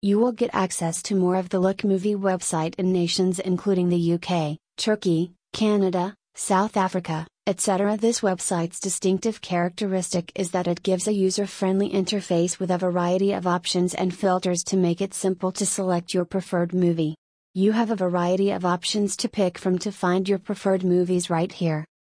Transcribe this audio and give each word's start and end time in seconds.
You 0.00 0.20
will 0.20 0.30
get 0.30 0.50
access 0.52 1.02
to 1.04 1.16
more 1.16 1.34
of 1.34 1.48
the 1.48 1.58
Look 1.58 1.82
Movie 1.82 2.14
website 2.14 2.76
in 2.76 2.92
nations 2.92 3.40
including 3.40 3.88
the 3.88 4.12
UK, 4.12 4.56
Turkey, 4.76 5.32
Canada, 5.52 6.14
South 6.36 6.76
Africa, 6.76 7.26
etc. 7.48 7.96
This 7.96 8.20
website's 8.20 8.78
distinctive 8.78 9.40
characteristic 9.40 10.30
is 10.36 10.52
that 10.52 10.68
it 10.68 10.84
gives 10.84 11.08
a 11.08 11.12
user 11.12 11.48
friendly 11.48 11.90
interface 11.90 12.60
with 12.60 12.70
a 12.70 12.78
variety 12.78 13.32
of 13.32 13.48
options 13.48 13.92
and 13.92 14.14
filters 14.14 14.62
to 14.64 14.76
make 14.76 15.00
it 15.00 15.14
simple 15.14 15.50
to 15.50 15.66
select 15.66 16.14
your 16.14 16.24
preferred 16.24 16.72
movie. 16.72 17.16
You 17.54 17.72
have 17.72 17.90
a 17.90 17.96
variety 17.96 18.52
of 18.52 18.64
options 18.64 19.16
to 19.16 19.28
pick 19.28 19.58
from 19.58 19.80
to 19.80 19.90
find 19.90 20.28
your 20.28 20.38
preferred 20.38 20.84
movies 20.84 21.28
right 21.28 21.50
here. 21.50 21.84